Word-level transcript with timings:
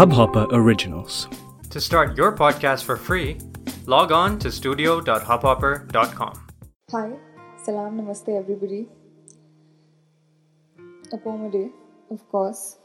Hubhopper 0.00 0.46
Originals. 0.52 1.28
To 1.70 1.80
start 1.80 2.16
your 2.16 2.32
podcast 2.32 2.84
for 2.84 2.96
free, 2.96 3.38
log 3.86 4.12
on 4.12 4.38
to 4.38 4.50
studio.hubhopper.com. 4.50 6.48
Hi, 6.92 7.10
salam, 7.64 7.98
namaste, 7.98 8.28
everybody. 8.28 8.88
A 11.12 11.18
poem 11.18 11.44
a 11.44 11.50
day, 11.50 11.70
of 12.10 12.20
course. 12.30 12.76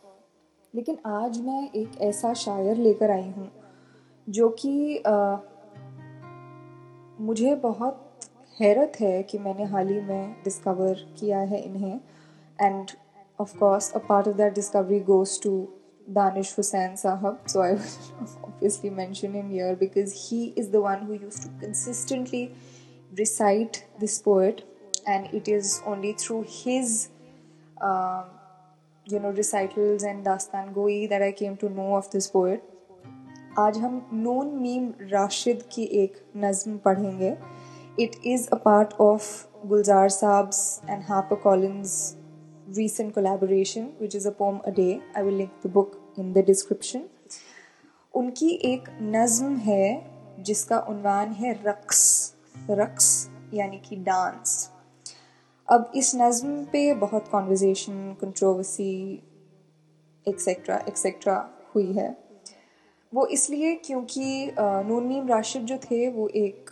लेकिन 0.76 0.98
आज 1.06 1.40
मैं 1.42 1.72
एक 1.76 2.02
ऐसा 2.02 2.34
शायर 2.34 2.78
लेकर 2.78 3.12
आई 3.12 3.30
हूँ 3.32 3.52
जो 4.30 4.50
कि 4.60 5.04
मुझे 7.22 7.56
बहुत 7.56 8.28
हैरत 8.62 8.92
है 9.00 9.24
कि 9.24 9.38
मैंने 9.38 9.64
हाल 9.64 9.88
ही 9.88 10.02
में 10.02 10.36
डिस्कवर 10.44 10.94
किया 11.20 11.40
है 11.40 11.60
इन्हें 11.62 12.00
and 12.62 12.92
Of 13.39 13.57
course 13.59 13.93
a 13.93 13.99
part 14.09 14.29
of 14.29 14.37
that 14.37 14.55
discovery 14.55 15.01
goes 15.11 15.41
to 15.43 15.53
Danish 16.09 16.55
Hussain 16.55 16.95
Sahab. 16.95 17.39
So 17.47 17.63
I 17.63 17.73
will 17.73 18.29
obviously 18.45 18.91
mention 18.91 19.33
him 19.33 19.51
here 19.51 19.77
because 19.77 20.29
he 20.29 20.53
is 20.57 20.71
the 20.71 20.81
one 20.81 21.03
who 21.03 21.15
used 21.15 21.43
to 21.43 21.49
consistently 21.61 22.55
recite 23.13 23.87
this 23.99 24.21
poet, 24.21 24.65
and 25.07 25.33
it 25.33 25.49
is 25.49 25.81
only 25.87 26.13
through 26.15 26.45
his, 26.49 27.09
um, 27.81 28.25
you 29.07 29.19
know, 29.19 29.31
recitals 29.31 30.03
and 30.03 30.25
dastan 30.25 30.75
goi 30.75 31.09
that 31.09 31.23
I 31.23 31.33
came 31.33 31.57
to 31.59 31.71
know 31.71 31.95
of 31.97 32.11
this 32.11 32.29
poet. 32.29 32.67
आज 33.59 33.79
हम 33.79 33.95
नून 34.15 34.51
meme 34.57 34.85
Rashid 35.13 35.63
की 35.73 35.85
एक 36.03 36.19
नज़म 36.37 36.77
पढ़ेंगे 36.85 37.31
it 38.01 38.15
is 38.27 38.49
a 38.49 38.57
part 38.65 38.93
of 39.01 39.65
Gulzar 39.67 40.09
Saab's 40.09 40.61
and 40.91 41.03
Harper 41.09 41.37
Collins 41.43 41.97
recent 42.68 43.14
collaboration, 43.14 43.94
which 44.00 44.16
is 44.16 44.26
a 44.26 44.32
poem 44.32 44.62
a 44.66 44.72
day. 44.72 45.02
I 45.16 45.22
will 45.24 45.34
link 45.34 45.52
the 45.62 45.70
book 45.70 45.98
in 46.18 46.34
the 46.34 46.44
description. 46.44 47.04
उनकी 48.14 48.50
एक 48.66 48.90
नज़म 49.02 49.56
है, 49.58 49.88
जिसका 50.40 50.80
उन्वान 50.90 51.32
है 51.32 51.54
रक्स 51.66 52.34
रक्स 52.70 53.30
यानी 53.54 53.78
कि 53.90 53.96
डांस। 53.96 54.70
अब 55.68 55.92
इस 55.96 56.12
नज़म 56.16 56.64
पे 56.72 56.94
बहुत 56.94 57.28
कॉन्वर्जेशन 57.28 58.16
कंट्रोवर्सी 58.22 58.94
एक्सेट्रा 60.28 60.84
एक्सेट्रा 60.88 61.38
हुई 61.76 61.92
है। 61.94 62.10
वो 63.14 63.26
इसलिए 63.26 63.76
क्योंकि 63.76 64.52
नून 64.60 65.04
मीम 65.04 65.28
राशिद 65.28 65.66
जो 65.66 65.78
थे, 65.78 66.08
वो 66.10 66.28
एक 66.28 66.70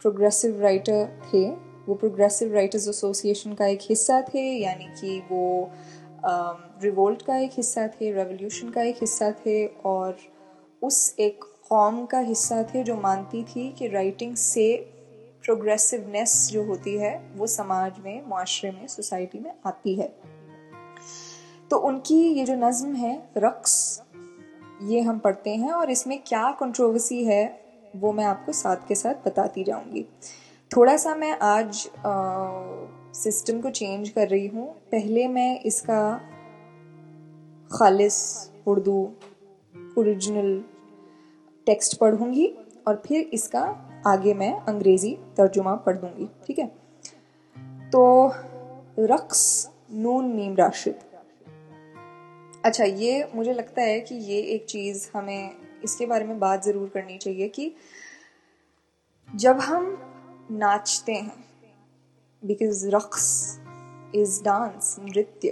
प्रोग्रेसिव 0.00 0.60
राइटर 0.62 1.06
थे। 1.28 1.73
वो 1.88 1.94
प्रोग्रेसिव 1.94 2.54
राइटर्स 2.54 2.88
एसोसिएशन 2.88 3.52
का 3.54 3.66
एक 3.66 3.80
हिस्सा 3.82 4.20
थे, 4.24 4.42
यानी 4.58 4.86
कि 5.00 5.18
वो 5.30 5.70
रिवोल्ट 6.82 7.22
का 7.22 7.36
एक 7.36 7.50
हिस्सा 7.56 7.86
थे 7.88 8.12
रेवोल्यूशन 8.12 8.70
का 8.70 8.82
एक 8.82 8.96
हिस्सा 9.00 9.30
थे 9.40 9.64
और 9.66 10.16
उस 10.82 11.14
एक 11.20 11.44
कौम 11.68 12.04
का 12.06 12.18
हिस्सा 12.18 12.62
थे 12.64 12.82
जो 12.84 12.96
मानती 12.96 13.42
थी 13.44 13.70
कि 13.70 13.88
राइटिंग 13.88 14.34
से 14.36 14.74
प्रोग्रेसिवनेस 15.44 16.48
जो 16.52 16.62
होती 16.64 16.96
है, 16.96 17.16
वो 17.36 17.46
समाज 17.46 17.98
में 18.04 18.22
माशरे 18.28 18.70
में 18.70 18.86
सोसाइटी 18.86 19.38
में 19.38 19.52
आती 19.66 19.94
है। 19.94 20.08
तो 21.70 21.76
उनकी 21.78 22.16
ये 22.28 22.44
जो 22.44 22.54
नज़म 22.56 22.94
है, 22.94 23.16
रक्स, 23.38 24.02
ये 24.82 25.00
हम 25.00 25.18
पढ़ते 25.18 25.50
हैं 25.50 25.72
और 25.72 25.90
इसमें 25.90 26.18
क्या 26.26 26.50
कंट्रोवर्सी 26.60 27.24
है, 27.24 27.44
वो 27.96 28.12
मैं 28.12 28.24
आपको 28.24 28.52
साथ 28.52 28.88
के 28.88 28.94
साथ 28.94 29.26
बताती 29.26 29.64
जाऊँगी। 29.64 30.06
थोड़ा 30.76 30.96
सा 30.96 31.14
मैं 31.14 31.30
आज 31.42 31.88
सिस्टम 33.16 33.60
को 33.60 33.70
चेंज 33.70 34.08
कर 34.08 34.28
रही 34.28 34.46
हूँ। 34.46 34.66
पहले 34.92 35.26
मैं 35.28 35.60
इसका 35.60 35.98
खालिस, 37.70 38.16
उर्दू 38.66 39.02
ओरिजिनल 39.98 40.62
टेक्स्ट 41.66 41.96
पढ़ूँगी 41.98 42.46
और 42.86 43.02
फिर 43.06 43.30
इसका 43.32 43.60
आगे 44.06 44.34
मैं 44.34 44.52
अंग्रेज़ी 44.62 45.12
तर्जुमा 45.36 45.74
पढ़ 45.76 45.96
दूँगी, 45.96 46.28
ठीक 46.46 46.58
है? 46.58 46.66
तो 47.90 48.32
रक्स, 48.98 49.68
नून 49.92 50.32
मीम 50.34 50.56
राशिद। 50.56 50.98
अच्छा 52.64 52.84
ये 52.84 53.28
मुझे 53.34 53.52
लगता 53.52 53.82
है 53.82 54.00
कि 54.00 54.14
ये 54.14 54.40
एक 54.54 54.64
चीज़ 54.64 55.08
हमें 55.14 55.50
इसके 55.84 56.06
बारे 56.06 56.24
में 56.24 56.38
बात 56.38 56.64
ज़रूर 56.64 56.88
करनी 56.88 57.18
चाहिए 57.18 57.48
कि 57.48 57.72
जब 59.28 59.60
हम 59.60 59.96
नाचते 60.50 61.12
हैं। 61.12 61.44
बिकॉज़ 62.44 62.88
रक्स 62.88 63.58
इज़ 64.14 64.42
डांस 64.42 64.96
नृत्य। 65.00 65.48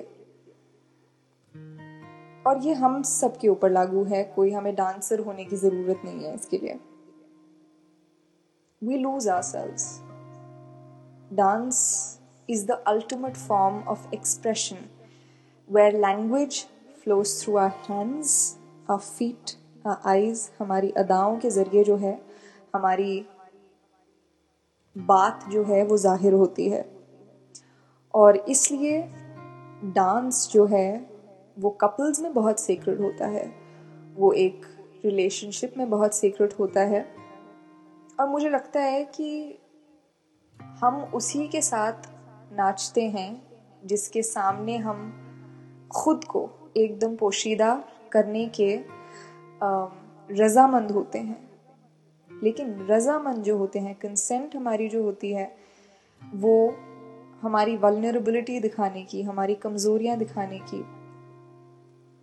और 2.47 2.59
ये 2.59 2.75
हम 2.75 3.03
सब 3.03 3.37
के 3.37 3.49
ऊपर 3.49 3.71
लागू 3.71 4.05
है। 4.05 4.23
कोई 4.25 4.51
हमें 4.53 4.75
डांसर 4.75 5.19
होने 5.19 5.45
की 5.45 5.57
ज़रूरत 5.57 6.01
नहीं 6.05 6.25
है 6.25 6.35
इसके 6.35 6.59
लिए। 6.59 6.79
We 8.83 8.99
lose 8.99 9.29
ourselves 9.43 10.01
dance 11.33 11.79
is 12.51 12.67
the 12.67 12.71
ultimate 12.71 13.37
form 13.37 13.83
of 13.83 14.15
expression 14.15 14.77
where 15.71 16.01
language 16.01 16.67
flows 17.05 17.43
through 17.43 17.57
our 17.57 17.71
hands 17.71 18.59
our 18.91 18.99
feet 18.99 19.51
our 19.87 19.97
eyes 20.07 20.51
हमारी 20.59 20.91
अदाओं 20.91 21.39
के 21.39 21.51
ज़रिए 21.51 21.85
जो 21.85 21.97
है, 21.97 22.23
हमारी 22.77 23.27
बात 24.97 25.45
जो 25.49 25.65
है 25.65 25.85
वो 25.85 25.97
ज़ाहिर 25.97 26.33
होती 26.33 26.69
है। 26.69 26.93
और 28.15 28.37
इसलिए 28.37 29.03
डांस 29.85 30.51
जो 30.53 30.67
है, 30.67 31.11
वो 31.59 31.71
कपल्स 31.71 32.21
में 32.21 32.35
बहुत 32.35 32.61
सीक्रेट 32.61 33.01
होता 33.01 33.27
है। 33.27 33.55
वो 34.15 34.33
एक 34.33 34.67
रिलेशनशिप 35.05 35.75
में 35.79 35.91
बहुत 35.91 36.15
सीक्रेट 36.15 36.55
होता 36.59 36.81
है। 36.81 37.15
और 38.21 38.29
मुझे 38.29 38.51
लगता 38.51 38.81
है 38.81 39.05
कि 39.05 39.59
हम 40.61 41.03
उसी 41.15 41.49
के 41.49 41.61
साथ 41.61 42.09
नाचते 42.53 43.09
हैं, 43.09 43.43
जिसके 43.85 44.23
सामने 44.23 44.77
हम 44.77 45.13
खुद 45.95 46.25
को 46.25 46.73
एकदम 46.77 47.17
पोशीदा 47.17 47.85
करने 48.13 48.51
के 48.61 48.75
रजामंद 50.35 50.91
होते 50.91 51.19
हैं। 51.19 51.52
लेकिन 52.43 52.87
रजामंद 52.91 53.43
जो 53.45 53.57
होते 53.57 53.79
हैं 53.79 53.95
कंसेंट 53.95 54.57
हमारी 54.57 54.89
जो 54.89 55.03
होती 55.03 55.33
है, 55.33 55.51
वो 56.23 56.75
हमारी 57.43 57.77
वलनरेबिलिटी 57.77 58.59
दिखाने 58.61 59.03
की, 59.03 59.23
हमारी 59.23 59.55
कमज़ोरियाँ 59.55 60.17
दिखाने 60.19 60.59
की 60.65 60.85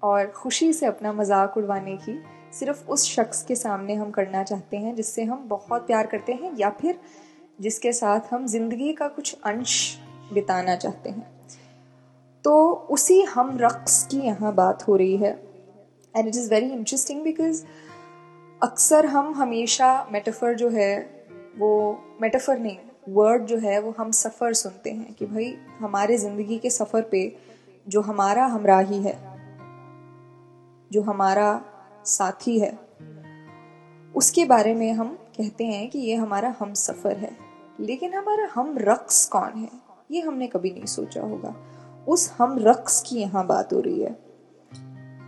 और 0.03 0.27
खुशी 0.27 0.71
से 0.73 0.85
अपना 0.85 1.13
मज़ाक 1.13 1.57
उड़वाने 1.57 1.95
की 1.97 2.19
सिर्फ़ 2.53 2.87
उस 2.87 3.05
शख्स 3.05 3.43
के 3.43 3.55
सामने 3.55 3.95
हम 3.95 4.11
करना 4.11 4.43
चाहते 4.43 4.77
हैं, 4.77 4.95
जिससे 4.95 5.23
हम 5.23 5.47
बहुत 5.47 5.87
प्यार 5.87 6.07
करते 6.07 6.33
हैं 6.33 6.55
या 6.57 6.69
फिर 6.69 6.99
जिसके 7.59 7.91
साथ 7.93 8.33
हम 8.33 8.45
ज़िंदगी 8.47 8.93
का 8.93 9.07
कुछ 9.07 9.35
अंश 9.45 9.97
बिताना 10.33 10.75
चाहते 10.75 11.09
हैं। 11.09 11.27
तो 12.45 12.71
उसी 12.91 13.21
हम 13.23 13.57
रक्स 13.61 14.03
की 14.11 14.17
यहाँ 14.17 14.53
बात 14.55 14.87
हो 14.87 14.95
रही 14.95 15.17
है। 15.17 15.31
And 16.15 16.27
it 16.27 16.35
is 16.35 16.49
very 16.49 16.69
interesting 16.71 17.21
because 17.23 17.63
अक्सर 18.61 19.05
हम 19.05 19.33
हमेशा 19.33 20.07
मेटाफर 20.11 20.55
जो 20.55 20.69
है, 20.69 20.99
वो 21.57 21.69
मेटाफर 22.21 22.57
नहीं 22.59 22.77
वर्ड 23.09 23.45
जो 23.45 23.57
है, 23.57 23.79
वो 23.81 23.93
हम 23.97 24.11
सफ़र 24.11 24.53
सुनते 24.53 24.91
हैं 24.91 25.13
कि 25.13 25.25
भाई 25.25 25.55
हमारे 25.79 26.17
ज़िंदगी 26.17 26.57
के 26.57 26.69
सफ़र 26.69 27.01
पे 27.01 27.21
जो 27.87 28.01
हमारा 28.01 28.45
हमराही 28.45 29.01
है, 29.01 29.13
जो 30.91 31.01
हमारा 31.01 31.61
साथी 32.05 32.59
है, 32.59 32.71
उसके 34.15 34.45
बारे 34.45 34.73
में 34.73 34.91
हम 34.93 35.17
कहते 35.37 35.65
हैं 35.65 35.89
कि 35.89 35.99
ये 35.99 36.15
हमारा 36.15 36.55
हम 36.59 36.73
सफ़र 36.73 37.17
है। 37.17 37.31
लेकिन 37.79 38.13
हमारा 38.13 38.49
हम 38.55 38.75
रक्स 38.79 39.25
कौन 39.25 39.57
है, 39.57 39.69
ये 40.11 40.21
हमने 40.21 40.47
कभी 40.47 40.71
नहीं 40.71 40.85
सोचा 40.85 41.21
होगा। 41.21 41.55
उस 42.07 42.31
हम 42.37 42.57
रक्स 42.59 43.01
की 43.01 43.15
यहाँ 43.15 43.45
बात 43.47 43.73
हो 43.73 43.79
रही 43.79 44.01
है। 44.01 44.11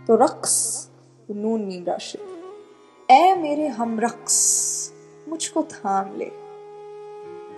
तो 0.06 0.16
रक्स, 0.16 0.88
नून 1.30 1.64
मीम 1.64 1.84
राशि। 1.84 2.18
ए 3.12 3.34
मेरे 3.34 3.66
हम 3.68 4.00
रक्स 4.00 4.92
मुझको 5.28 5.62
थाम 5.62 6.16
ले। 6.16 6.30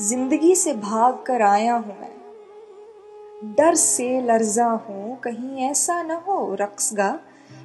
ज़िंदगी 0.00 0.54
से 0.54 0.72
भाग 0.74 1.24
कर 1.26 1.42
आया 1.42 1.74
हूँ 1.74 1.96
मैं। 2.00 3.54
डर 3.54 3.74
से 3.74 4.20
लर्जा 4.20 4.66
हूँ, 4.66 5.20
कहीं 5.20 5.58
ऐसा 5.58 6.02
न 6.02 6.10
हो 6.10 6.54
रक्सगा, 6.54 7.20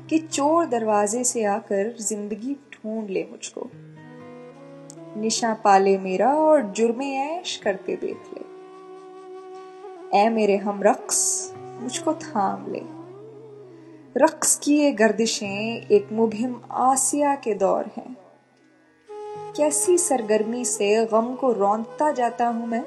कि 0.09 0.19
चोर 0.19 0.65
दरवाजे 0.65 1.23
से 1.23 1.43
आकर 1.43 1.97
ज़िंदगी 1.99 2.53
ढूंढ 2.53 3.09
ले 3.09 3.27
मुझको। 3.31 3.69
निशा 5.21 5.53
पाले 5.53 5.97
मेरा 5.97 6.33
और 6.33 6.61
जुर्मे 6.61 7.15
ऐश 7.15 7.57
करते 7.57 7.95
देख 7.95 8.21
ले। 8.33 8.43
ए 10.19 10.29
मेरे 10.29 10.57
हम 10.57 10.83
रक्स 10.83 11.53
मुझको 11.81 12.13
थाम 12.13 12.71
ले। 12.71 12.98
रक्स 14.17 14.55
की 14.55 14.77
ये 14.77 14.91
गर्दिशें 14.91 15.87
एक 15.91 16.07
मुभिम 16.11 16.55
आसिया 16.71 17.35
के 17.35 17.53
दौर 17.53 17.85
हैं। 17.97 18.17
कैसी 19.57 19.97
सरगर्मी 19.97 20.65
से 20.65 21.05
गम 21.05 21.35
को 21.35 21.51
रौंदता 21.51 22.11
जाता 22.11 22.47
हूँ 22.47 22.67
मैं? 22.67 22.83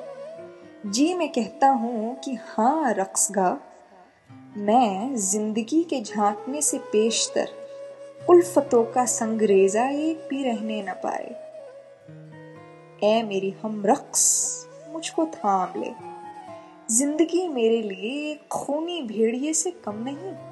जी 0.87 1.15
मैं 1.15 1.29
कहता 1.29 1.69
हूँ 1.69 2.15
कि 2.17 2.35
हाँ 2.35 2.95
रक्स 2.95 3.29
गा। 3.33 3.61
मैं 4.57 5.17
ज़िंदगी 5.17 5.83
के 5.85 6.01
झांकने 6.01 6.63
से 6.63 6.79
पेशतर, 6.79 7.49
उल्फतों 8.31 8.85
का 8.85 9.05
संगरेजा 9.05 9.89
एक 9.89 10.27
भी 10.31 10.43
रहने 10.45 10.83
न 10.83 10.93
पाए। 10.93 11.35
ए 13.05 13.23
मेरी 13.23 13.55
हम 13.63 13.83
रक्स, 13.87 14.25
मुझको 14.93 15.27
थाम 15.27 15.81
ले। 15.81 15.93
ज़िंदगी 16.95 17.49
मेरे 17.49 17.83
लिए 17.83 18.35
खूनी 18.51 19.03
भेड़िए 19.03 19.53
से 19.53 19.71
कम 19.71 20.03
नहीं। 20.05 20.52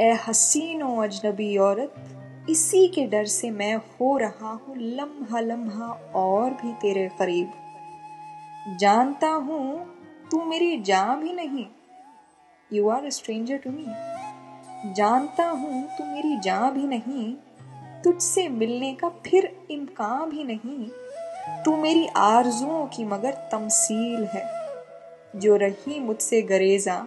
ए 0.00 0.10
हसीन 0.26 0.82
अजनबी 0.82 1.56
औरत, 1.58 1.94
इसी 2.50 2.86
के 2.88 3.06
डर 3.06 3.24
से 3.26 3.50
मैं 3.50 3.74
हो 3.76 4.16
रहा 4.18 4.50
हूँ 4.50 4.76
लम्हा 4.76 5.40
लम्हा 5.40 5.88
और 6.16 6.50
भी 6.52 6.72
तेरे 6.72 7.08
करीब। 7.18 7.52
जानता 8.80 9.28
हूँ 9.28 9.96
तू 10.30 10.44
मेरी 10.44 10.80
जान 10.82 11.20
भी 11.20 11.32
नहीं। 11.32 11.66
You 12.70 12.88
are 12.88 13.10
stranger 13.10 13.56
to 13.56 13.70
me 13.70 13.84
जानता 14.94 15.48
हूँ 15.48 15.82
तू 15.98 16.04
मेरी 16.04 16.38
जान 16.38 16.70
भी 16.70 16.86
नहीं। 16.86 17.34
तुझसे 18.02 18.48
मिलने 18.48 18.92
का 18.94 19.08
फिर 19.26 19.52
इम्कान 19.70 20.30
भी 20.30 20.44
नहीं। 20.44 20.88
तू 21.64 21.76
मेरी 21.76 22.06
आरजुओं 22.16 22.86
की 22.86 23.04
मगर 23.04 23.32
तमसील 23.52 24.24
है, 24.24 24.44
जो 25.36 25.56
रही 25.56 26.00
मुझसे 26.00 26.42
गरेजा 26.42 27.06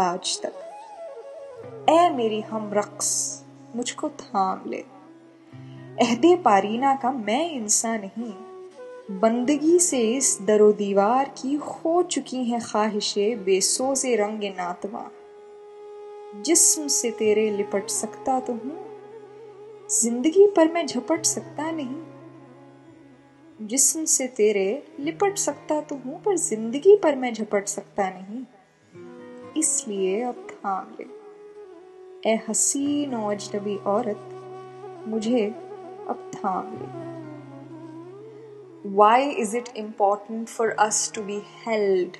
आज 0.00 0.38
तक। 0.42 0.71
ए 1.90 2.08
मेरी 2.10 2.40
हम 2.40 2.70
रक्स, 2.74 3.42
मुझको 3.76 4.08
थाम 4.10 4.62
ले। 4.66 4.84
अहदे 6.00 6.34
पारीना 6.36 6.94
का 6.94 7.10
मैं 7.12 7.50
इंसान 7.50 8.00
नहीं, 8.00 8.32
बंदगी 9.20 9.78
से 9.78 10.00
इस 10.08 10.38
दरो 10.42 10.72
दीवार 10.72 11.28
की 11.38 11.54
हो 11.54 12.02
चुकी 12.02 12.44
हैं 12.44 12.60
ख्वाहिशें 12.60 13.44
बेसोज 13.44 14.02
रंग 14.20 14.44
नातवा। 14.58 15.10
जिस्म 16.42 16.86
से 16.88 17.10
तेरे 17.10 17.50
लिपट 17.50 17.88
सकता 17.90 18.38
तो 18.40 18.52
हूँ, 18.52 18.76
ज़िंदगी 19.90 20.46
पर 20.46 20.72
मैं 20.72 20.86
झपट 20.86 21.24
सकता 21.24 21.70
नहीं। 21.70 23.66
जिस्म 23.66 24.04
से 24.04 24.26
तेरे 24.26 24.82
लिपट 25.00 25.36
सकता 25.38 25.80
तो 25.80 25.94
हूँ, 25.96 26.22
पर 26.22 26.36
ज़िंदगी 26.36 26.96
पर 26.96 27.16
मैं 27.16 27.32
झपट 27.34 27.66
सकता 27.68 28.08
नहीं। 28.10 28.44
इसलिए 29.56 30.22
अब 30.22 30.46
थाम 30.52 30.94
ले। 31.00 31.21
ए 32.26 32.34
हसीन 32.48 33.12
अजनबी 33.12 33.76
औरत, 33.86 34.28
मुझे 35.08 35.44
अब 36.08 36.30
थाम 36.34 36.66
ले। 36.72 36.88
Why 38.90 39.20
is 39.44 39.54
it 39.54 39.70
important 39.76 40.48
for 40.48 40.66
us 40.84 41.00
to 41.16 41.22
be 41.22 41.38
held? 41.64 42.16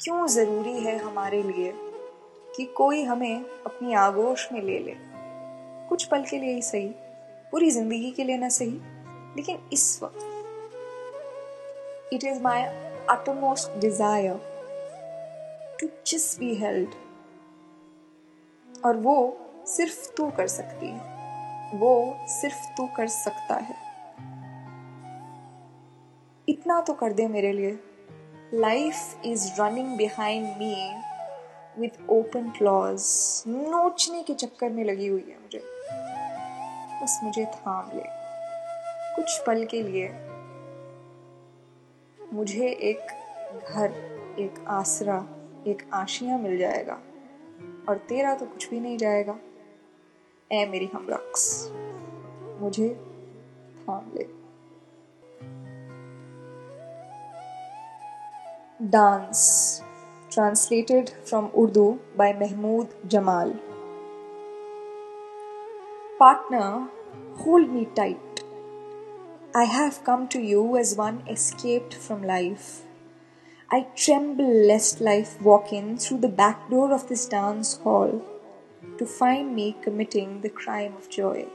क्यों 0.00 0.26
ज़रूरी 0.26 0.78
है 0.80 0.96
हमारे 0.98 1.42
लिए 1.42 1.72
कि 2.56 2.64
कोई 2.76 3.02
हमें 3.02 3.44
अपनी 3.66 3.94
आगोश 3.94 4.48
में 4.52 4.60
ले 4.62 4.78
ले? 4.78 4.94
कुछ 5.88 6.04
पल 6.04 6.24
के 6.30 6.38
लिए 6.38 6.54
ही 6.54 6.62
सही, 6.62 6.88
पूरी 7.52 7.70
ज़िंदगी 7.70 8.10
के 8.10 8.24
लिए 8.24 8.36
ना 8.38 8.48
सही, 8.48 8.80
लेकिन 9.36 9.58
इस 9.72 10.00
वक्त। 10.02 10.22
It 12.12 12.24
is 12.24 12.42
my 12.42 12.62
utmost 13.10 13.80
desire 13.80 14.36
to 15.80 15.86
just 16.06 16.38
be 16.40 16.54
held 16.56 16.90
और 18.84 18.96
वो 18.96 19.38
सिर्फ़ 19.66 20.14
तू 20.16 20.30
कर 20.30 20.46
सकती 20.46 20.88
है। 20.88 21.12
वो 21.74 22.18
सिर्फ़ 22.26 22.76
तू 22.76 22.88
कर 22.96 23.06
सकता 23.06 23.54
है। 23.54 23.74
इतना 26.48 26.80
तो 26.80 26.92
कर 26.92 27.12
दे 27.12 27.28
मेरे 27.28 27.52
लिए। 27.52 27.78
Life 28.54 29.20
is 29.24 29.60
running 29.60 29.96
behind 29.96 30.46
me 30.46 31.02
with 31.78 32.10
open 32.10 32.50
claws 32.50 33.02
नोचने 33.46 34.22
के 34.22 34.34
चक्कर 34.34 34.70
में 34.70 34.84
लगी 34.84 35.06
हुई 35.06 35.26
है 35.30 35.36
मुझे। 35.42 35.64
बस 37.02 37.20
मुझे 37.22 37.44
थाम 37.44 37.90
ले। 37.94 38.02
कुछ 39.16 39.42
पल 39.46 39.64
के 39.64 39.82
लिए 39.82 40.08
मुझे 42.32 42.68
एक 42.68 43.00
घर, 43.68 43.92
एक 44.38 44.64
आसरा, 44.68 45.26
एक 45.66 45.90
आशिया 45.92 46.38
मिल 46.38 46.58
जाएगा। 46.58 47.00
और 47.88 47.98
तेरा 48.08 48.34
तो 48.34 48.46
कुछ 48.46 48.68
भी 48.70 48.80
नहीं 48.80 48.96
जाएगा। 48.98 49.38
ए 50.50 50.64
मेरी 50.66 50.86
हम 50.94 51.06
रक्स, 51.10 51.68
मुझे 52.60 52.88
थाम 53.78 54.10
ले। 54.14 54.24
Dance, 58.88 59.82
translated 60.32 61.08
from 61.08 61.46
Urdu 61.54 61.90
by 62.16 62.32
Mahmood 62.32 62.94
Jamal. 63.06 63.52
Partner, 66.20 66.88
hold 67.38 67.70
me 67.70 67.84
tight. 67.96 68.40
I 69.56 69.66
have 69.68 69.92
come 70.06 70.26
to 70.26 70.40
you 70.40 70.76
as 70.76 70.94
one 70.98 71.18
escaped 71.30 71.94
from 71.96 72.24
life 72.24 72.58
I 73.71 73.85
tremble 73.95 74.67
lest 74.67 75.01
life 75.01 75.41
walk 75.41 75.73
in 75.73 75.97
through 75.97 76.19
the 76.19 76.33
back 76.41 76.69
door 76.69 76.93
of 76.93 77.07
this 77.07 77.25
dance 77.25 77.77
hall 77.83 78.21
to 78.97 79.05
find 79.05 79.55
me 79.55 79.75
committing 79.83 80.41
the 80.41 80.53
crime 80.61 80.93
of 80.99 81.09
joy. 81.09 81.45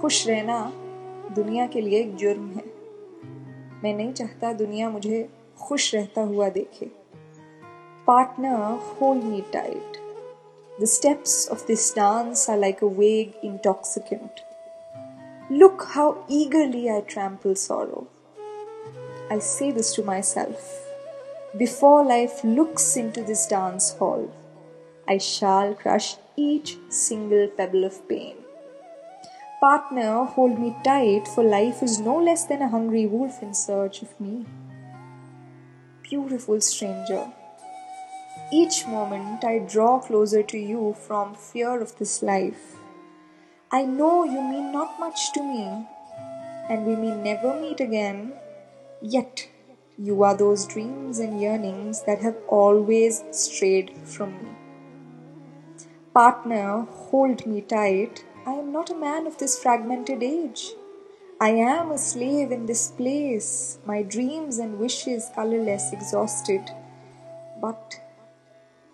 खुश 0.00 0.26
रहना 0.26 0.58
दुनिया 1.36 1.66
के 1.66 1.80
लिए 1.80 2.00
एक 2.00 2.14
जुर्म 2.16 2.48
है 2.56 2.64
मैं 3.82 3.94
नहीं 3.96 4.12
चाहता 4.12 4.52
दुनिया 4.52 4.90
मुझे 4.90 5.28
खुश 5.60 5.94
रहता 5.94 6.22
हुआ 6.32 6.48
देखे 6.58 6.90
partner 8.06 8.80
hold 9.00 9.24
me 9.24 9.40
tight 9.52 9.96
The 10.78 10.86
steps 10.86 11.46
of 11.46 11.66
this 11.66 11.90
dance 11.92 12.50
are 12.50 12.56
like 12.58 12.82
a 12.82 12.88
vague 12.88 13.36
intoxicant. 13.42 14.42
Look 15.48 15.84
how 15.94 16.26
eagerly 16.28 16.90
I 16.90 17.00
trample 17.00 17.54
sorrow. 17.54 18.08
I 19.31 19.39
say 19.39 19.71
this 19.71 19.93
to 19.95 20.03
myself. 20.03 20.61
Before 21.57 22.03
life 22.03 22.43
looks 22.43 22.97
into 22.97 23.21
this 23.23 23.47
dance 23.47 23.93
hall, 23.93 24.29
I 25.07 25.19
shall 25.19 25.73
crush 25.73 26.17
each 26.35 26.75
single 26.89 27.47
pebble 27.47 27.85
of 27.85 28.09
pain. 28.09 28.35
Partner, 29.61 30.25
hold 30.25 30.59
me 30.59 30.75
tight, 30.83 31.29
for 31.29 31.45
life 31.45 31.81
is 31.81 31.97
no 31.99 32.17
less 32.17 32.43
than 32.43 32.61
a 32.61 32.67
hungry 32.67 33.05
wolf 33.05 33.41
in 33.41 33.53
search 33.53 34.01
of 34.01 34.19
me. 34.19 34.45
Beautiful 36.03 36.59
stranger, 36.59 37.31
each 38.51 38.85
moment 38.85 39.45
I 39.45 39.59
draw 39.59 39.99
closer 39.99 40.43
to 40.43 40.57
you 40.57 40.93
from 41.07 41.35
fear 41.35 41.81
of 41.81 41.97
this 41.99 42.21
life. 42.21 42.75
I 43.71 43.83
know 43.83 44.25
you 44.25 44.41
mean 44.41 44.73
not 44.73 44.99
much 44.99 45.31
to 45.35 45.41
me, 45.41 45.87
and 46.69 46.85
we 46.85 46.97
may 46.97 47.15
never 47.15 47.57
meet 47.57 47.79
again, 47.79 48.33
yet 49.01 49.47
you 49.97 50.23
are 50.23 50.35
those 50.35 50.65
dreams 50.65 51.19
and 51.19 51.41
yearnings 51.41 52.03
that 52.03 52.21
have 52.21 52.37
always 52.47 53.23
strayed 53.31 53.91
from 54.05 54.31
me. 54.43 54.49
Partner, 56.13 56.87
hold 56.89 57.45
me 57.45 57.61
tight 57.61 58.25
I 58.43 58.53
am 58.53 58.71
not 58.71 58.89
a 58.89 58.95
man 58.95 59.27
of 59.27 59.37
this 59.37 59.61
fragmented 59.61 60.23
age. 60.23 60.71
I 61.39 61.49
am 61.49 61.91
a 61.91 61.97
slave 61.99 62.51
in 62.51 62.65
this 62.65 62.89
place, 62.89 63.77
my 63.85 64.01
dreams 64.01 64.57
and 64.57 64.79
wishes 64.79 65.29
colorless, 65.35 65.93
exhausted. 65.93 66.61
But 67.61 68.01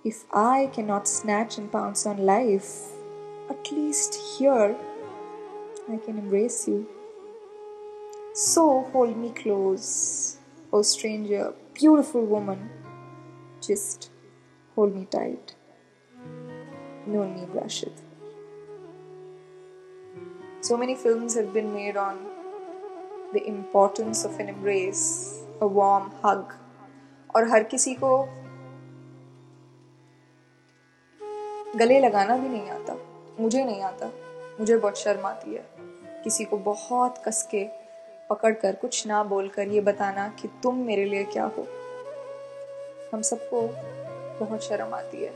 if 0.04 0.26
I 0.34 0.70
cannot 0.74 1.08
snatch 1.08 1.58
and 1.58 1.72
pounce 1.72 2.06
on 2.06 2.26
life, 2.26 2.92
at 3.50 3.72
least 3.72 4.16
here 4.38 4.76
I 5.90 5.96
can 5.96 6.18
embrace 6.18 6.68
you. 6.68 6.90
So 8.38 8.84
hold 8.94 9.18
me 9.18 9.32
close, 9.32 10.38
O 10.72 10.84
stranger, 10.84 11.56
beautiful 11.74 12.24
woman. 12.24 12.70
Just 13.60 14.12
hold 14.76 14.96
me 14.96 15.06
tight. 15.06 15.56
Noon 17.08 17.34
Neem 17.34 17.52
Rashid. 17.52 17.94
So 20.62 20.78
many 20.78 20.94
films 20.94 21.34
have 21.34 21.52
been 21.52 21.74
made 21.74 21.98
on 21.98 22.20
the 23.34 23.44
importance 23.48 24.24
of 24.24 24.40
an 24.40 24.50
embrace, 24.50 25.42
a 25.60 25.68
warm 25.68 26.12
hug. 26.22 26.54
और 27.36 27.50
हर 27.50 27.64
किसी 27.64 27.94
को 27.96 28.12
गले 31.76 32.00
लगाना 32.00 32.38
भी 32.38 32.50
नहीं 32.50 32.70
आता 32.70 32.98
मुझे 33.40 33.64
नहीं 33.64 33.82
आता 33.82 34.12
मुझे 34.60 34.78
बहुत 34.78 34.98
शर्म 34.98 35.26
आती 35.28 35.54
है 35.56 35.66
किसी 36.24 36.46
को 36.46 36.58
बहुत 36.58 37.18
कस 37.26 37.48
के 37.52 37.87
पकड़ 38.30 38.54
कर 38.54 38.76
कुछ 38.76 39.06
ना 39.08 39.24
बोलकर 39.24 39.68
ये 39.68 39.82
बताना 39.82 40.28
कि 40.40 40.48
तुम 40.64 40.78
मेरे 40.86 41.06
लिए 41.06 41.24
क्या 41.24 41.46
हो 41.58 41.68
हम 43.14 43.22
सबको 43.22 43.62
बहुत 44.40 44.64
शर्म 44.64 44.94
आती 44.94 45.24
है 45.24 45.32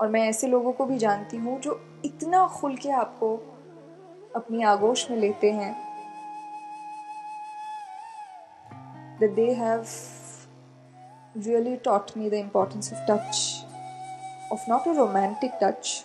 और 0.00 0.08
मैं 0.08 0.28
ऐसे 0.28 0.46
लोगों 0.46 0.72
को 0.72 0.84
भी 0.86 0.98
जानती 0.98 1.36
हूँ 1.36 1.60
जो 1.60 1.80
इतना 2.04 2.46
खुल 2.48 2.76
के 2.76 2.90
आपको 2.90 3.36
अपनी 4.36 4.62
आगोश 4.62 5.10
में 5.10 5.18
लेते 5.18 5.50
हैं 5.52 5.76
that 9.20 9.34
they 9.34 9.52
have 9.54 9.88
really 11.36 11.76
taught 11.78 12.14
me 12.16 12.28
the 12.28 12.38
importance 12.38 12.92
of 12.92 12.98
touch, 13.06 13.64
of 14.50 14.60
not 14.68 14.86
a 14.86 14.92
romantic 14.92 15.58
touch. 15.60 16.04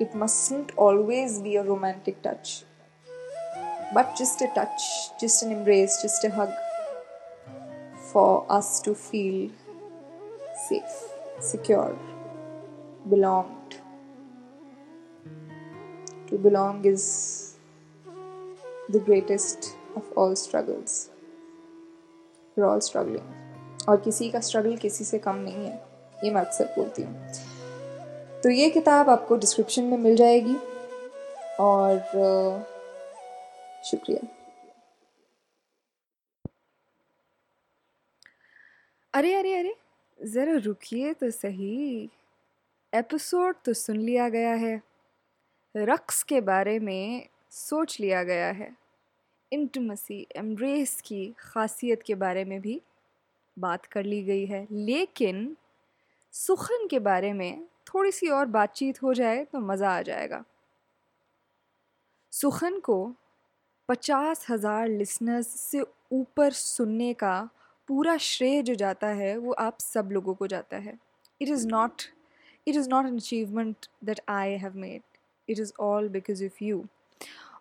It 0.00 0.14
mustn't 0.14 0.72
always 0.76 1.40
be 1.40 1.56
a 1.56 1.62
romantic 1.62 2.22
touch, 2.22 2.64
but 3.94 4.16
just 4.16 4.40
a 4.42 4.48
touch, 4.48 4.82
just 5.20 5.42
an 5.42 5.52
embrace, 5.52 6.00
just 6.00 6.24
a 6.24 6.30
hug 6.30 6.52
for 8.12 8.46
us 8.50 8.80
to 8.80 8.94
feel 8.94 9.50
safe, 10.68 10.96
secure, 11.40 11.98
belonged. 13.08 13.80
To 16.28 16.38
belong 16.38 16.84
is 16.84 17.56
the 18.88 18.98
greatest 18.98 19.76
of 19.96 20.04
all 20.16 20.34
struggles. 20.36 21.10
We're 22.56 22.66
all 22.66 22.80
struggling. 22.80 23.28
और 23.88 23.96
किसी 24.00 24.28
का 24.30 24.40
struggle 24.40 24.76
किसी 24.76 25.04
से 25.04 25.18
कम 25.18 25.36
नहीं 25.36 25.64
है 25.66 25.74
ये 26.24 26.30
मैं 26.30 26.40
अक्सर 26.40 26.64
बोलती 26.76 27.02
हूँ 27.02 28.40
तो 28.42 28.50
ये 28.50 28.68
किताब 28.70 29.08
आपको 29.10 29.36
डिस्क्रिप्शन 29.36 29.84
में 29.84 29.96
मिल 29.98 30.16
जाएगी 30.16 30.56
और 31.60 31.98
शुक्रिया। 33.84 34.26
अरे 39.14 39.34
अरे 39.34 39.54
अरे, 39.58 39.76
ज़रा 40.24 40.54
रुकिए 40.56 41.14
तो 41.14 41.30
सही। 41.30 42.10
एपिसोड 42.94 43.56
तो 43.64 43.72
सुन 43.72 43.96
लिया 43.96 44.28
गया 44.28 44.54
है। 44.54 44.82
रक्स 45.76 46.22
के 46.22 46.40
बारे 46.40 46.78
में 46.78 47.28
सोच 47.50 48.00
लिया 48.00 48.22
गया 48.22 48.50
है। 48.50 48.76
इंटमसी 49.52 50.26
एम्ब्रेस 50.36 51.00
की 51.00 51.34
खासियत 51.38 52.02
के 52.02 52.14
बारे 52.14 52.44
में 52.44 52.60
भी 52.60 52.82
बात 53.58 53.86
कर 53.86 54.04
ली 54.04 54.22
गई 54.22 54.46
है। 54.46 54.66
लेकिन 54.70 55.56
सुखन 56.32 56.88
के 56.88 56.98
बारे 56.98 57.32
में 57.32 57.64
थोड़ी 57.64 58.12
सी 58.12 58.28
और 58.28 58.46
बातचीत 58.46 59.02
हो 59.02 59.14
जाए 59.14 59.44
तो 59.44 59.60
मज़ा 59.60 59.90
आ 59.90 60.02
जाएगा। 60.02 60.44
सुखन 62.32 62.80
को 62.80 63.14
पचास 63.92 64.46
हज़ार 64.50 64.88
लिसनर्स 64.88 65.46
से 65.60 65.80
ऊपर 66.12 66.52
सुनने 66.52 67.12
का 67.14 67.48
पूरा 67.88 68.16
श्रेय 68.16 68.62
जो 68.62 68.74
जाता 68.74 69.06
है 69.06 69.36
वो 69.36 69.52
आप 69.52 69.80
सब 69.80 70.08
लोगों 70.12 70.34
को 70.34 70.46
जाता 70.46 70.76
है। 70.76 70.94
It 71.40 71.48
is 71.48 71.66
not 71.68 72.02
it 72.66 72.76
is 72.76 72.88
not 72.90 73.06
an 73.06 73.16
achievement 73.16 73.86
that 74.04 74.20
I 74.30 74.52
have 74.54 74.76
made 74.76 75.02
it 75.48 75.58
is 75.58 75.72
all 75.80 76.08
because 76.08 76.44
of 76.44 76.64
you 76.64 76.84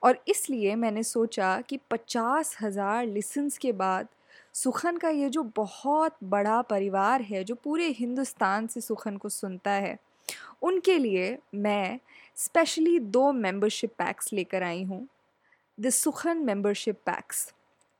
और 0.04 0.24
इसलिए 0.28 0.76
मैंने 0.76 1.04
सोचा 1.04 1.60
कि 1.62 1.80
पचास 1.92 2.56
हज़ार 2.62 3.06
लिसन्स 3.06 3.58
के 3.58 3.72
बाद 3.72 4.08
सुखन 4.54 4.98
का 4.98 5.10
ये 5.10 5.30
जो 5.30 5.44
बहुत 5.56 6.16
बड़ा 6.24 6.62
परिवार 6.62 7.22
है 7.22 7.44
जो 7.44 7.56
पूरे 7.56 7.88
हिंदुस्तान 8.00 8.68
से 8.68 8.82
सुखन 8.82 9.18
को 9.18 9.30
सुनता 9.30 9.72
है 9.72 9.98
उनके 10.64 10.98
लिए 10.98 11.38
मैं 11.56 12.00
स्पेशली 12.38 13.00
दो 13.00 13.32
मेंबरशिप 13.34 13.94
पैक्स 13.98 14.34
लेकर 14.34 14.64
आई 14.64 14.84
हूँ। 14.84 15.08
The 15.82 15.90
Sukhan 15.90 16.38
membership 16.38 16.98
packs. 17.06 17.54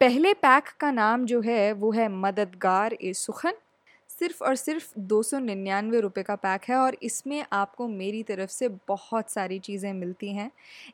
पहले 0.00 0.34
पैक 0.34 0.64
का 0.80 0.90
नाम 0.90 1.26
जो 1.26 1.40
है, 1.40 1.72
वो 1.72 1.92
है 1.92 2.08
मददगार 2.08 2.94
ए 2.94 3.12
सुखन। 3.12 3.52
सिर्फ़ 4.20 4.42
और 4.44 4.54
सिर्फ़ 4.56 4.92
दो 5.00 5.22
सौ 5.22 5.38
निन्यानवे 5.38 6.00
रुपये 6.00 6.22
का 6.24 6.34
पैक 6.36 6.64
है 6.68 6.76
और 6.76 6.96
इसमें 7.02 7.44
आपको 7.52 7.88
मेरी 7.88 8.22
तरफ़ 8.22 8.50
से 8.50 8.68
बहुत 8.88 9.30
सारी 9.30 9.58
चीज़ें 9.58 9.92
मिलती 9.92 10.32
हैं। 10.34 10.50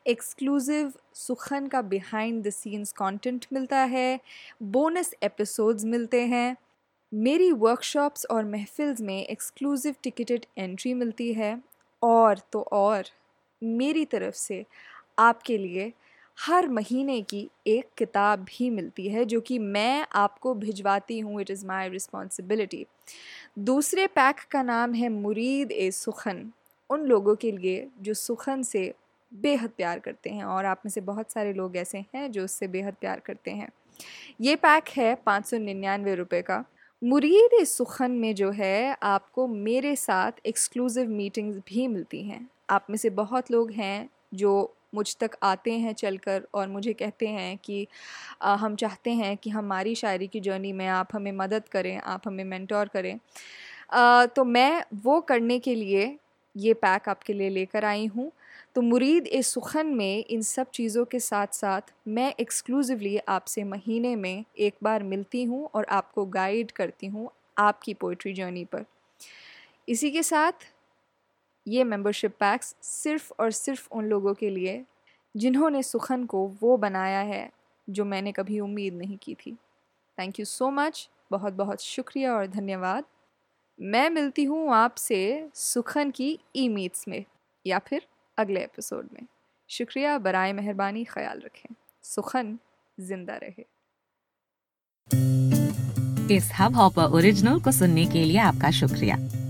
एक्सक्लूसिव 0.07 0.91
सुखन 1.15 1.67
का 1.67 1.81
बिहाइंड 1.83 2.43
द 2.43 2.49
सीन्स 2.49 2.91
कंटेंट 2.91 3.45
मिलता 3.53 3.79
है 3.85 4.19
बोनस 4.63 5.13
एपिसोड्स 5.23 5.85
मिलते 5.85 6.21
हैं, 6.25 6.55
मेरी 7.11 7.51
वर्कशॉप्स 7.53 8.25
और 8.25 8.45
महफिल्स 8.45 9.01
में 9.01 9.17
एक्सक्लूसिव 9.19 9.95
टिकटेड 10.03 10.45
एंट्री 10.57 10.93
मिलती 10.93 11.33
है। 11.33 11.57
और 12.01 12.39
तो 12.51 12.61
और 12.73 13.05
मेरी 13.61 14.05
तरफ़ 14.05 14.35
से 14.35 14.65
आपके 15.19 15.57
लिए 15.57 15.91
हर 16.37 16.67
महीने 16.67 17.21
की 17.21 17.47
एक 17.67 17.87
किताब 17.97 18.39
भी 18.39 18.69
मिलती 18.69 19.07
है, 19.09 19.25
जो 19.25 19.39
कि 19.41 19.59
मैं 19.59 20.05
आपको 20.13 20.53
भिजवाती 20.55 21.19
हूँ 21.19 21.41
इट 21.41 21.49
इज़ 21.51 21.65
माई 21.65 21.89
रिस्पॉन्सिबिलिटी 21.89 22.85
दूसरे 23.59 24.07
पैक 24.07 24.39
का 24.51 24.61
नाम 24.63 24.93
है 24.93 25.09
मुरीद 25.09 25.71
ए 25.71 25.89
सुखन। 25.91 26.51
उन 26.89 27.05
लोगों 27.05 27.35
के 27.35 27.51
लिए 27.51 27.87
जो 28.01 28.13
सुखन 28.13 28.63
से 28.63 28.93
बेहद 29.31 29.69
प्यार 29.69 29.99
करते 29.99 30.29
हैं, 30.29 30.43
और 30.43 30.65
आप 30.65 30.81
में 30.85 30.91
से 30.91 31.01
बहुत 31.01 31.31
सारे 31.31 31.53
लोग 31.53 31.77
ऐसे 31.77 32.03
हैं 32.15 32.31
जो 32.31 32.43
उससे 32.43 32.67
बेहद 32.67 32.95
प्यार 33.01 33.19
करते 33.19 33.51
हैं। 33.51 33.69
ये 34.41 34.55
पैक 34.55 34.89
है 34.89 35.13
पाँच 35.15 35.45
सौ 35.45 35.57
निन्यानवे 35.57 36.15
रुपये 36.15 36.41
का। 36.41 36.63
मुरीद 37.01 37.63
सुखन 37.65 38.11
में 38.11 38.33
जो 38.35 38.51
है, 38.51 38.95
आपको 39.03 39.47
मेरे 39.47 39.95
साथ 39.95 40.45
एक्सक्लूसिव 40.45 41.09
मीटिंग्स 41.09 41.57
भी 41.67 41.87
मिलती 41.87 42.23
हैं। 42.23 42.47
आप 42.69 42.87
में 42.89 42.97
से 42.97 43.09
बहुत 43.11 43.51
लोग 43.51 43.71
हैं 43.71 44.09
जो 44.33 44.73
मुझ 44.95 45.15
तक 45.19 45.37
आते 45.43 45.71
हैं 45.79 45.93
चलकर 45.93 46.47
और 46.53 46.67
मुझे 46.67 46.93
कहते 46.93 47.27
हैं 47.27 47.57
कि 47.57 47.87
आ, 48.41 48.55
हम 48.55 48.75
चाहते 48.75 49.11
हैं 49.13 49.35
कि 49.37 49.49
हमारी 49.49 49.95
शायरी 49.95 50.27
की 50.27 50.39
जर्नी 50.39 50.73
में 50.73 50.87
आप 50.87 51.15
हमें 51.15 51.31
मदद 51.33 51.67
करें 51.67 51.97
आप 51.97 52.27
हमें 52.27 52.43
मेंटोर 52.43 52.87
करें। 52.87 53.17
आ, 53.91 54.25
तो 54.25 54.43
मैं 54.45 54.83
वो 55.03 55.19
करने 55.21 55.59
के 55.59 55.75
लिए 55.75 56.15
ये 56.55 56.73
पैक 56.75 57.09
आपके 57.09 57.33
लिए 57.33 57.49
लेकर 57.49 57.85
आई 57.85 58.05
हूँ। 58.07 58.31
तो 58.75 58.81
मुरीद 58.81 59.27
ए 59.27 59.41
सुखन 59.41 59.87
में 59.87 60.25
इन 60.25 60.41
सब 60.41 60.69
चीज़ों 60.69 61.05
के 61.05 61.19
साथ 61.19 61.53
साथ 61.53 61.93
मैं 62.07 62.33
एक्सक्लूसिवली 62.39 63.17
आपसे 63.27 63.63
महीने 63.63 64.15
में 64.15 64.43
एक 64.57 64.75
बार 64.83 65.03
मिलती 65.03 65.43
हूँ 65.43 65.69
और 65.73 65.85
आपको 65.89 66.25
गाइड 66.25 66.71
करती 66.71 67.07
हूँ 67.07 67.29
आपकी 67.57 67.93
पोइट्री 67.93 68.33
जर्नी 68.33 68.63
पर। 68.65 68.85
इसी 69.89 70.11
के 70.11 70.23
साथ 70.23 70.65
ये 71.65 71.83
मेंबरशिप 71.83 72.35
पैक्स 72.39 72.75
सिर्फ़ 72.81 73.31
और 73.39 73.51
सिर्फ़ 73.51 73.87
उन 73.91 74.05
लोगों 74.05 74.33
के 74.33 74.49
लिए 74.49 74.83
जिन्होंने 75.35 75.83
सुखन 75.83 76.25
को 76.25 76.47
वो 76.61 76.77
बनाया 76.77 77.19
है 77.19 77.49
जो 77.87 78.05
मैंने 78.05 78.31
कभी 78.31 78.59
उम्मीद 78.59 78.93
नहीं 78.93 79.17
की 79.17 79.33
थी। 79.35 79.51
थैंक 80.17 80.39
यू 80.39 80.45
सो 80.45 80.69
मच 80.69 81.09
बहुत 81.31 81.53
बहुत 81.53 81.81
शुक्रिया 81.81 82.33
और 82.33 82.47
धन्यवाद। 82.47 83.03
मैं 83.79 84.09
मिलती 84.09 84.43
हूँ 84.43 84.73
आपसे 84.73 85.49
सुखन 85.55 86.11
की 86.11 86.37
ई 86.55 86.67
मीट्स 86.69 87.07
में 87.07 87.23
या 87.65 87.79
फिर 87.79 88.07
अगले 88.37 88.63
एपिसोड 88.63 89.07
में। 89.13 89.25
शुक्रिया, 89.69 90.17
बरए 90.17 90.53
मेहरबानी, 90.53 91.03
ख्याल 91.03 91.39
रखें। 91.39 91.75
सुखन 92.03 92.57
ज़िंदा 92.97 93.39
रहे। 93.43 93.65
इस 96.35 96.49
हब 96.59 96.75
हॉपर 96.75 97.11
ओरिजिनल 97.11 97.59
को 97.59 97.71
सुनने 97.71 98.05
के 98.05 98.23
लिए 98.23 98.37
आपका 98.39 98.71
शुक्रिया। 98.71 99.17